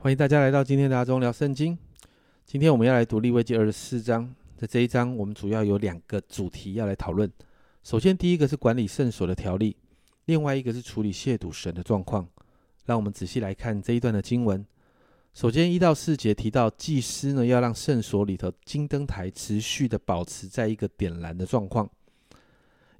[0.00, 1.76] 欢迎大家来到今天的阿忠聊圣经。
[2.46, 7.28] 今天我们要来读利未记二十四章，在这一章我们主要有两个主题要来讨论。
[7.82, 9.76] 首先，第一个是管理圣所的条例，
[10.26, 12.28] 另外一个是处理亵渎神的状况。
[12.84, 14.64] 让我们仔细来看这一段的经文。
[15.34, 21.90] 首先，一到四节提到祭司呢要让圣所里头金灯台持续的保持在一个点燃的状况，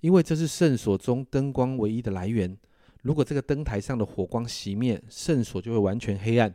[0.00, 2.58] 因为这是圣所中灯光唯一的来源。
[3.02, 6.52] 如果这个灯台上的火光熄灭，圣所就会完全黑暗。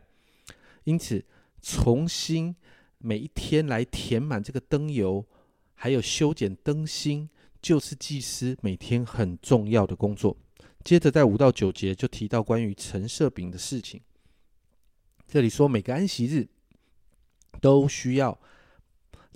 [0.84, 1.24] 因此，
[1.60, 2.54] 重新
[2.98, 5.26] 每一天来填满这个灯油，
[5.74, 7.28] 还有修剪灯芯，
[7.60, 10.36] 就是祭司每天很重要的工作。
[10.84, 14.00] 接着，在五到九节就提到关于陈设饼的事情。
[15.26, 16.46] 这里说，每个安息日
[17.60, 18.38] 都需要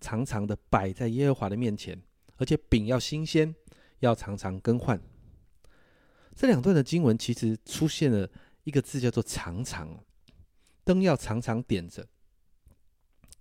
[0.00, 1.98] 常常的摆在耶和华的面前，
[2.36, 3.54] 而且饼要新鲜，
[4.00, 5.00] 要常常更换。
[6.36, 8.30] 这两段的经文其实出现了
[8.64, 9.98] 一个字，叫做“常常”。
[10.88, 12.06] 灯要常常点着，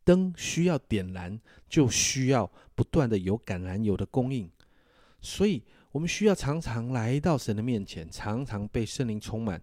[0.04, 4.52] 灯需要点燃，就需要不断的有橄榄油的供应，
[5.22, 5.64] 所以
[5.94, 9.62] 我们需要常常来到神的面前，常常被圣灵充满，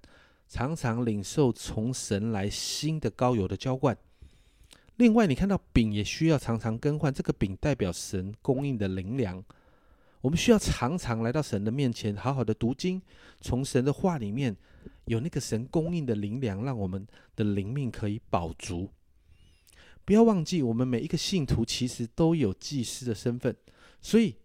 [0.49, 3.95] 常常领受从神来新的高油的浇灌。
[4.97, 9.45] 另外，你看到饼也需要常常更换，这个饼代表神供应的灵粮。
[10.23, 13.03] 我们需要常常来到神的面前，好好的读经，
[13.43, 14.57] 从神的话里面
[15.07, 18.91] 有那个神供应的灵粮，让我们的灵命可以保足。
[20.05, 23.57] 不要忘记，我们每一个信徒其实都有祭司的身份，
[24.03, 24.37] 所以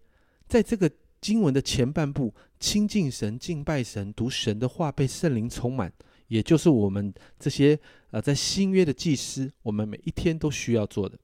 [0.48, 5.92] 在这个经文的前半部，亲近神、敬拜神、读神的话、被圣灵充满，
[6.28, 7.78] 也就是我们这些
[8.12, 11.20] 呃在新约的祭司，我们每一天都需要做的。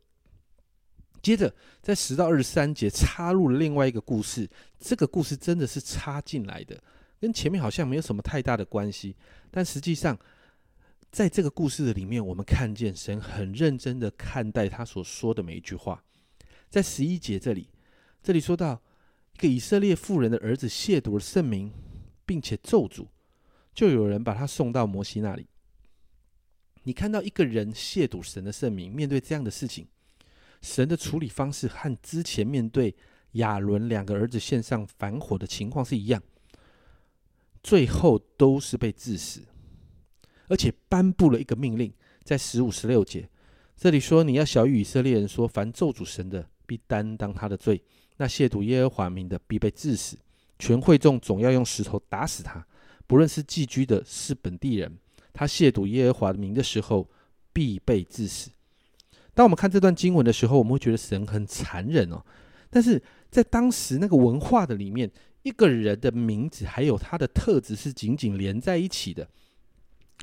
[1.22, 6.84] 接着，在十到二十三节插入了另外一个故事，这个故事真的是插进来的，
[7.26, 9.16] 跟前面好像没有什么太大的关系。
[9.50, 10.16] 但实际上，
[11.12, 16.04] 在这个故事的里面，我们看见神很认真的看待他所说的每一句话。
[16.70, 17.68] 在十一节这里，
[18.22, 18.80] 这里说到
[19.34, 21.72] 一个以色列妇人的儿子亵渎了圣名，
[22.28, 23.08] 并且咒诅，
[23.74, 25.48] 就有人把他送到摩西那里。
[26.84, 29.88] 你看到一个人亵渎神的圣名，面对这样的事情。
[30.62, 32.96] 神的处理方式和之前面对
[33.34, 36.22] 亚伦两个儿子献上反火的情况是一样，
[37.66, 39.42] 最后都是被致死，
[40.48, 41.92] 而且颁布了一个命令，
[42.24, 43.28] 在十五、十六节
[43.76, 47.82] 这里说：“你要小谕以色列人说，凡咒诅神的，必担当他的罪；
[48.18, 50.16] 那亵渎耶和华名的，必被致死。
[50.60, 52.64] 全会众总要用石头打死他，
[53.08, 55.00] 不论是寄居的，是本地人，
[55.34, 57.10] 他亵渎耶和华的名的时候，
[57.52, 58.52] 必被致死。”
[59.34, 62.24] 当我们看这段经文的时候，我们会觉得神很残忍哦。
[62.76, 65.10] 但是在当时那个文化的里面，
[65.44, 69.26] 一个人的名字还有他的特质是紧紧连在一起的。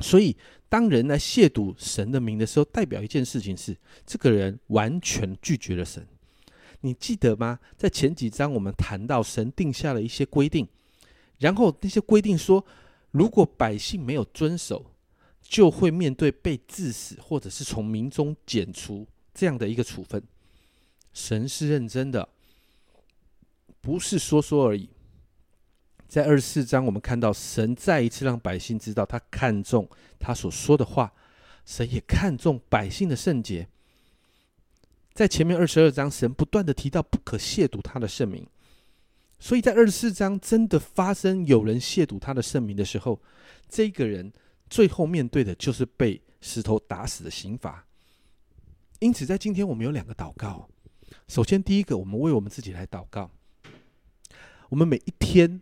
[0.02, 0.36] 所以，
[0.68, 3.74] 当人来亵渎神的名的时候，代表一件事情是，
[4.04, 6.06] 这个人完全拒绝了神。
[6.82, 7.58] 你记得吗？
[7.78, 10.68] 在前几章我们谈到神定下了一些规定，
[11.38, 12.62] 然后那些规定说，
[13.12, 14.92] 如果百姓没有遵守。
[15.40, 20.22] 就会面对被致死，或者是从民中剪除这样的一个处分。
[21.12, 22.26] 神是认真的，
[23.82, 24.88] 不是说说而已。
[26.08, 29.86] 在二十四章，我们看到神再一次让百姓知道，他看重
[30.18, 31.12] 他所说的话，
[31.66, 33.68] 神也看重百姓的圣洁。
[35.12, 38.46] 在前面二十二章，神不断的提到不可亵渎他的圣名，
[39.38, 43.20] 所以在二十四章真的发生有人亵渎他的圣名的时候，
[43.68, 44.32] 这个人。
[44.70, 47.84] 最后面对的就是被石头打死的刑罚。
[49.00, 50.66] 因此，在今天我们有两个祷告。
[51.28, 53.30] 首先，第一个，我们为我们自己来祷告。
[54.72, 55.60] 我们每一天，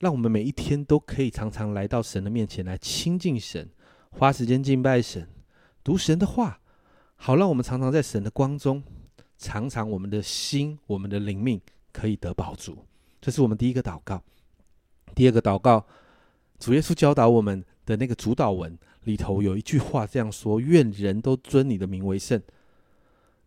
[0.00, 3.70] 让我们每一天都可以常常来到神的面前来亲近神，
[4.10, 5.26] 花时间敬拜神，
[5.82, 6.60] 读神的话，
[7.16, 8.84] 好让我们常常在神的光中，
[9.38, 11.58] 常常我们的心、我们的灵命
[11.90, 12.84] 可以得保住。
[13.18, 14.22] 这是我们第一个祷告。
[15.14, 15.86] 第二个祷告，
[16.58, 17.64] 主耶稣教导我们。
[17.86, 22.42] 的那个主导文里头有一句话这样说：“愿人都尊你的名为圣。”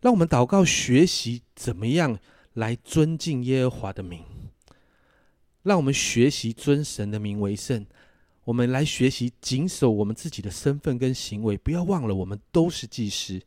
[0.00, 2.16] 让我们祷告学习怎么样
[2.52, 4.22] 来尊敬耶和华的名。
[5.68, 7.86] 让我们学习尊神的名为圣。
[8.44, 11.58] 我们来学习谨守我们自己的身份跟行为。
[11.58, 13.38] 不要忘了，我们都是祭司，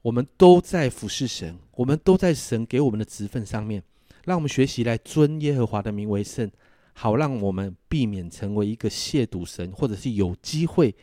[0.00, 3.82] 我们都在服侍神，我们都在神给我们的职分上面。
[4.24, 6.48] 让我们学习来尊耶和华的名为圣。
[6.92, 10.94] 好，让我们避免成为一个亵渎神，或者是有机会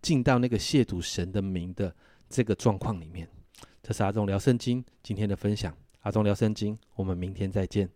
[0.00, 1.92] 进到那个亵渎神的名的
[2.30, 3.28] 这个状况里面。
[3.82, 5.76] 这是阿忠聊圣经今天的分享。
[6.02, 7.90] 阿忠聊圣经，我们明天再见。